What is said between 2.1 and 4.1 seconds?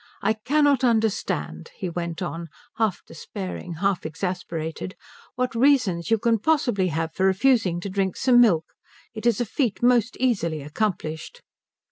on, half despairing, half